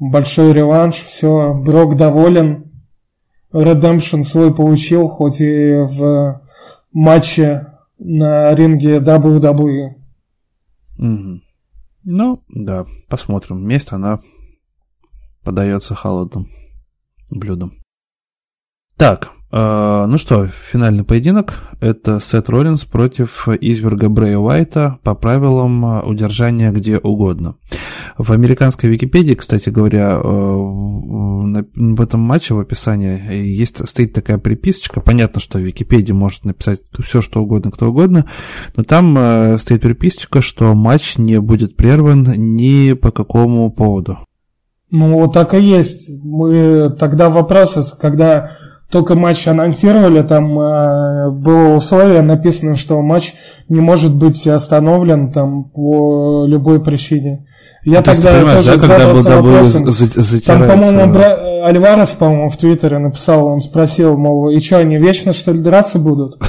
[0.00, 2.72] большой реванш, все, Брок доволен,
[3.52, 6.40] Redemption свой получил, хоть и в
[6.90, 9.96] матче на ринге WWE.
[10.98, 11.40] Угу.
[12.04, 13.66] Ну, да, посмотрим.
[13.68, 14.20] Месть, она
[15.44, 16.48] подается холодным
[17.28, 17.74] блюдом.
[18.96, 21.54] Так, ну что, финальный поединок.
[21.80, 27.54] Это Сет Роллинс против изверга Брэя Уайта по правилам э, удержания где угодно.
[28.18, 35.00] В американской Википедии, кстати говоря, э, в этом матче в описании есть, стоит такая приписочка.
[35.00, 38.26] Понятно, что в Википедии может написать все, что угодно, кто угодно,
[38.76, 44.18] но там стоит приписочка, что матч не будет прерван ни по какому поводу.
[44.90, 46.10] Ну, так и есть.
[46.22, 48.56] Мы тогда вопросы, когда
[48.90, 53.34] только матч анонсировали, там э, было условие написано, что матч
[53.68, 57.46] не может быть остановлен там по любой причине.
[57.84, 60.40] Я ну, тогда тоже да, задался вопросом.
[60.44, 61.66] Там, по-моему, Бра...
[61.66, 65.98] Альварес, по-моему, в Твиттере написал, он спросил, мол, и что, они вечно, что ли, драться
[65.98, 66.38] будут?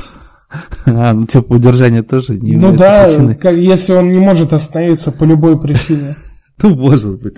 [0.88, 3.08] А, ну типа удержание тоже не Ну да,
[3.40, 6.16] как, если он не может остановиться по любой причине.
[6.62, 7.38] Ну, может быть.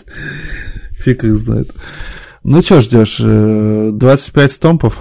[0.93, 1.72] Фиг их знает.
[2.44, 3.18] Ну что ждешь?
[3.20, 5.00] 25 э, стомпов?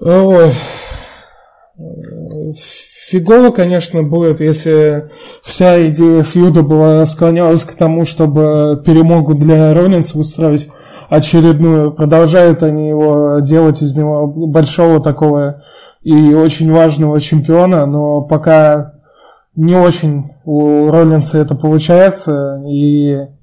[0.00, 0.52] Ой.
[3.08, 5.10] Фигово, конечно, будет, если
[5.42, 10.68] вся идея фьюда была склонялась к тому, чтобы перемогу для Роллинса устроить
[11.08, 11.92] очередную.
[11.92, 15.62] Продолжают они его делать из него большого такого
[16.02, 18.94] и очень важного чемпиона, но пока
[19.56, 23.37] не очень у Роллинса это получается, и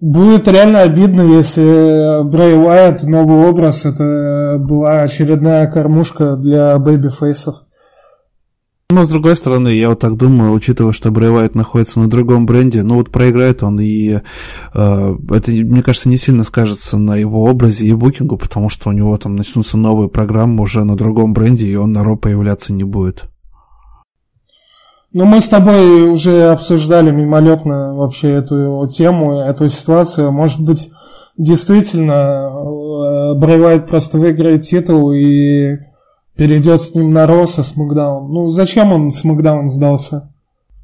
[0.00, 7.64] Будет реально обидно, если Брэй Уайт, новый образ, это была очередная кормушка для babyface ов.
[8.90, 12.44] Но, с другой стороны, я вот так думаю, учитывая, что Брэй Уайт находится на другом
[12.44, 14.20] бренде, ну вот проиграет он, и
[14.74, 18.92] э, это, мне кажется, не сильно скажется на его образе и букингу, потому что у
[18.92, 22.84] него там начнутся новые программы уже на другом бренде, и он на Ро появляться не
[22.84, 23.24] будет.
[25.14, 30.32] Ну, мы с тобой уже обсуждали мимолетно вообще эту тему, эту ситуацию.
[30.32, 30.90] Может быть,
[31.36, 35.76] действительно, э, Брайвайт просто выиграет титул и
[36.36, 38.28] перейдет с ним на Росса с Макдаун.
[38.32, 40.32] Ну, зачем он с Макдаун сдался?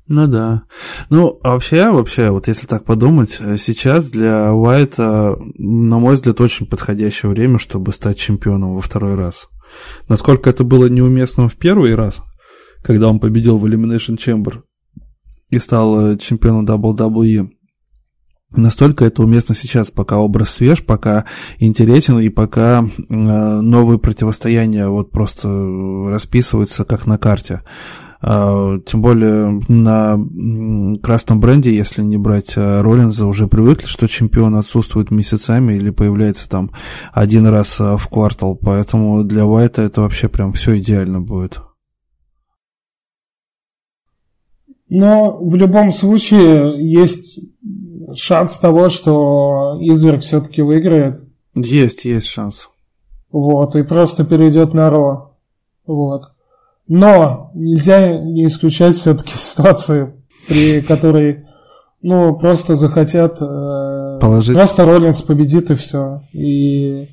[0.06, 0.62] Ну да.
[1.08, 6.40] Ну, а вообще, вообще, вот если так подумать, э, сейчас для Уайта, на мой взгляд,
[6.40, 9.48] очень подходящее время, чтобы стать чемпионом во второй раз.
[10.08, 12.22] Насколько это было неуместным в первый раз,
[12.82, 14.62] когда он победил в Elimination Chamber
[15.50, 17.50] и стал э, чемпионом WWE.
[18.56, 21.24] Настолько это уместно сейчас, пока образ свеж, пока
[21.58, 25.48] интересен и пока э, новые противостояния вот просто
[26.08, 27.62] расписываются как на карте.
[28.22, 30.18] Uh, тем более на
[31.02, 36.46] красном бренде, если не брать uh, Роллинза, уже привыкли, что чемпион отсутствует месяцами или появляется
[36.46, 36.70] там
[37.14, 38.56] один раз uh, в квартал.
[38.56, 41.62] Поэтому для Уайта это вообще прям все идеально будет.
[44.91, 47.38] Но в любом случае есть
[48.14, 51.22] шанс того, что Изверг все-таки выиграет.
[51.55, 52.68] Есть, есть шанс.
[53.30, 55.32] Вот, и просто перейдет на Ро.
[55.86, 56.24] Вот.
[56.88, 60.12] Но нельзя не исключать все-таки ситуации,
[60.49, 61.47] при которой,
[62.03, 63.38] ну, просто захотят...
[63.41, 64.57] Э, Положить.
[64.57, 66.22] Просто Роллинс победит и все.
[66.32, 67.07] И,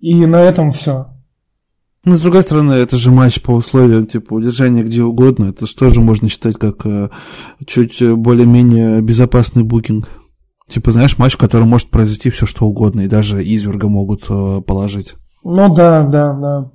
[0.00, 1.13] и на этом все.
[2.04, 5.46] Ну, с другой стороны, это же матч по условиям, типа, удержания где угодно.
[5.46, 7.08] Это же можно считать как э,
[7.66, 10.08] чуть более-менее безопасный букинг.
[10.68, 14.60] Типа, знаешь, матч, в котором может произойти все что угодно, и даже изверга могут э,
[14.66, 15.14] положить.
[15.44, 16.70] Ну да, да, да.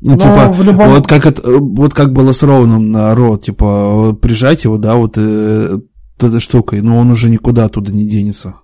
[0.00, 0.88] Ну, Но типа, любом...
[0.90, 5.14] вот, как это, вот как было с Роуном на Ро, типа, прижать его, да, вот
[5.16, 5.78] э,
[6.18, 8.56] этой штукой, но он уже никуда оттуда не денется.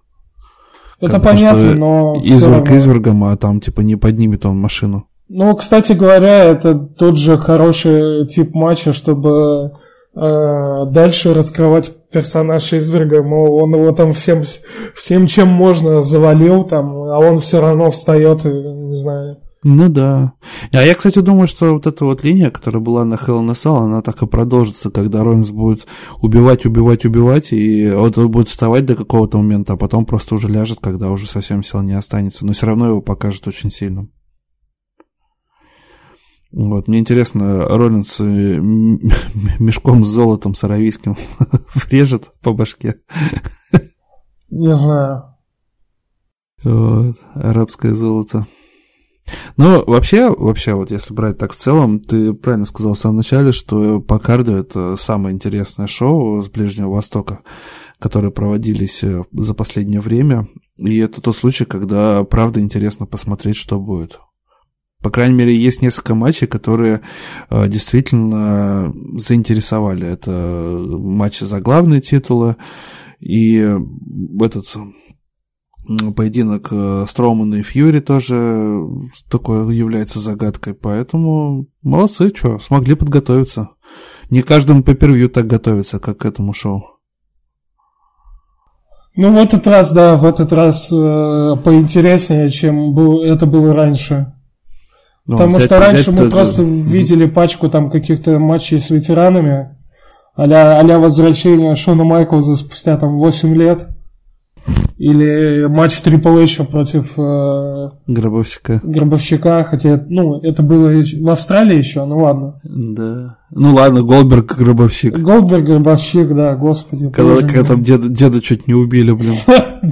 [1.01, 2.15] Это как понятно, но...
[2.23, 5.07] Изверг извергом, а там, типа, не поднимет он машину.
[5.33, 9.71] Ну, кстати говоря, это тот же хороший тип матча, чтобы
[10.13, 13.23] э, дальше раскрывать персонажа изверга.
[13.23, 14.43] Мол, он его там всем,
[14.97, 19.37] всем чем можно завалил, там, а он все равно встает, не знаю.
[19.63, 20.33] Ну да.
[20.73, 23.85] А я, кстати, думаю, что вот эта вот линия, которая была на Hell in a
[23.85, 25.87] она так и продолжится, когда Ронс будет
[26.21, 30.49] убивать, убивать, убивать, и вот он будет вставать до какого-то момента, а потом просто уже
[30.49, 32.45] ляжет, когда уже совсем сил не останется.
[32.45, 34.11] Но все равно его покажет очень сильным.
[36.53, 41.17] Вот, мне интересно, Роллинс мешком с золотом с аравийским
[41.75, 43.01] врежет по башке.
[44.51, 45.37] Не знаю.
[46.65, 48.47] Вот, арабское золото.
[49.57, 53.53] Ну, вообще, вообще, вот если брать так в целом, ты правильно сказал в самом начале,
[53.53, 57.41] что по карду это самое интересное шоу с Ближнего Востока,
[58.01, 60.49] которые проводились э, за последнее время.
[60.79, 64.19] И это тот случай, когда правда интересно посмотреть, что будет.
[65.03, 67.01] По крайней мере, есть несколько матчей, которые
[67.49, 70.07] э, действительно заинтересовали.
[70.07, 72.57] Это матчи за главные титулы
[73.19, 73.77] и
[74.41, 74.67] этот
[76.15, 78.81] поединок э, Строумана и Фьюри тоже
[79.31, 80.75] такой является загадкой.
[80.75, 83.71] Поэтому молодцы, что, смогли подготовиться.
[84.31, 86.83] Не каждому по так готовится, как к этому шоу.
[89.17, 94.33] Ну, в этот раз, да, в этот раз э, поинтереснее, чем был, это было раньше.
[95.31, 96.69] Ну, Потому взять, что раньше мы просто же...
[96.69, 99.77] видели пачку там каких-то матчей с ветеранами,
[100.35, 103.87] а-ля, а возвращение Шона Майклза спустя там 8 лет.
[104.99, 108.81] Или матч Triple H против э, Гробовщика.
[108.83, 112.61] Гробовщика, хотя, ну, это было в Австралии еще, ну ладно.
[112.65, 113.39] Да.
[113.53, 115.17] Ну ладно, Голдберг Гробовщик.
[115.17, 117.09] Голдберг Гробовщик, да, господи.
[117.11, 119.37] Когда, когда там деда, деда чуть не убили, блин.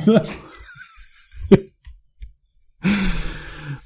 [0.08, 0.24] Э,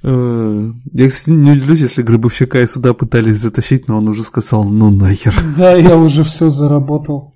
[0.03, 4.91] я, кстати, не удивлюсь, если Гробовщика и сюда пытались затащить, но он уже сказал, ну
[4.91, 5.35] нахер.
[5.57, 7.35] Да, я уже все заработал.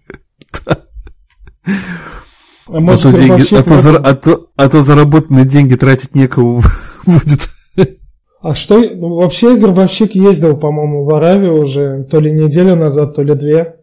[2.69, 6.17] А, может, а, то, деньги, а, то, за, а, то, а то заработанные деньги тратить
[6.17, 6.63] некому
[7.07, 7.49] будет.
[8.41, 13.23] А что, ну, вообще Горбовщик ездил, по-моему, в Аравию уже то ли неделю назад, то
[13.23, 13.77] ли две.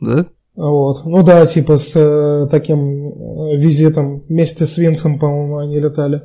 [0.00, 0.26] Да?
[0.54, 1.04] Вот.
[1.04, 6.22] Ну да, типа с э, таким э, визитом вместе с Винсом, по-моему, они летали.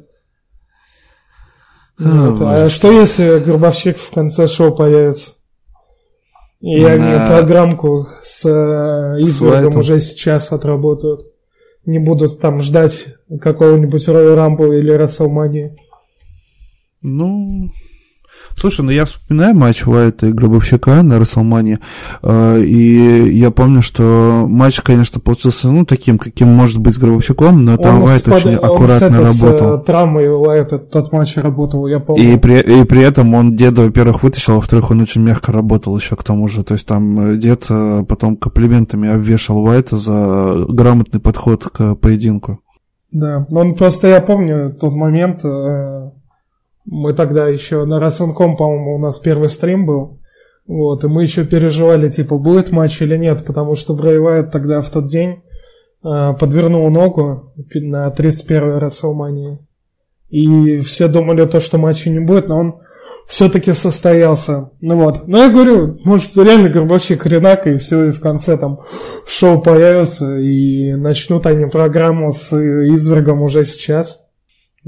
[2.04, 2.42] А, вот.
[2.42, 5.32] а что если Горбовщик в конце шоу появится?
[6.60, 6.92] И На...
[6.92, 11.32] они программку с э, Избергом уже сейчас отработают
[11.86, 13.08] не будут там ждать
[13.40, 15.76] какого-нибудь Роя Рамбо или Расселмании.
[17.02, 17.72] Ну,
[18.56, 21.80] Слушай, ну я вспоминаю матч Уайта и Гробовщика на Расселмане,
[22.22, 27.62] э, и я помню, что матч, конечно, получился, ну, таким, каким может быть с Гробовщиком,
[27.62, 28.34] но там он Уайт спад...
[28.36, 29.82] очень аккуратно он с работал.
[29.82, 32.24] С травмой Уайта тот матч работал, я помню.
[32.24, 35.98] И при, и при этом он деда, во-первых, вытащил, а во-вторых, он очень мягко работал
[35.98, 40.66] еще к тому же, то есть там э, дед э, потом комплиментами обвешал Уайта за
[40.68, 42.60] грамотный подход к поединку.
[43.12, 45.42] Да, но он просто, я помню тот момент,
[46.86, 50.20] мы тогда еще на Расунком, по-моему, у нас первый стрим был.
[50.68, 54.20] Вот, и мы еще переживали, типа, будет матч или нет, потому что Брей
[54.50, 55.42] тогда в тот день
[56.04, 59.60] э, подвернул ногу на 31-й Расселмании.
[60.30, 62.76] И все думали то, что матча не будет, но он
[63.28, 64.72] все-таки состоялся.
[64.82, 65.28] Ну вот.
[65.28, 68.80] Но я говорю, может, реально Горбачик хренак, и все, и в конце там
[69.26, 74.24] шоу появится, и начнут они программу с извергом уже сейчас.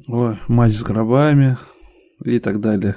[0.07, 1.57] Ой, матч с гробами,
[2.23, 2.95] и так далее.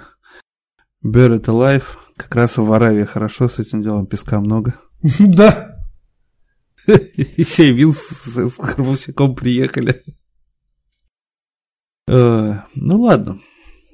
[1.04, 1.84] It alive.
[2.16, 4.74] Как раз в Аравии хорошо с этим делом, песка много.
[5.18, 5.72] Да.
[6.86, 10.04] Еще и Вилс с Горбовщиком приехали.
[12.08, 13.40] Э, ну ладно,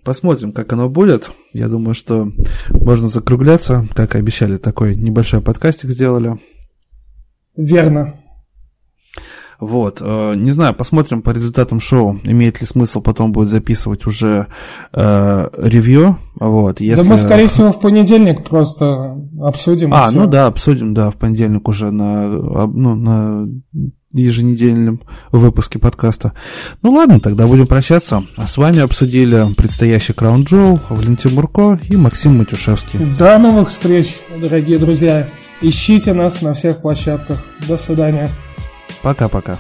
[0.05, 1.31] посмотрим, как оно будет.
[1.53, 2.31] Я думаю, что
[2.69, 3.89] можно закругляться.
[3.95, 6.39] Как и обещали, такой небольшой подкастик сделали.
[7.57, 8.22] Верно.
[9.63, 14.49] Вот, э, не знаю, посмотрим по результатам шоу, имеет ли смысл потом будет записывать уже
[14.93, 16.19] э, ревью.
[16.35, 17.01] Вот, если...
[17.01, 19.95] Да мы, скорее всего, в понедельник просто обсудим.
[19.95, 22.27] А, ну да, обсудим, да, в понедельник уже на,
[22.67, 23.47] ну, на
[24.13, 25.01] еженедельном
[25.31, 26.33] выпуске подкаста.
[26.83, 28.25] Ну ладно, тогда будем прощаться.
[28.37, 32.99] А с вами обсудили предстоящий Краун Джоу, Валентин Мурко и Максим Матюшевский.
[33.17, 35.29] До новых встреч, дорогие друзья.
[35.61, 37.45] Ищите нас на всех площадках.
[37.69, 38.29] До свидания.
[39.03, 39.59] Пока-пока.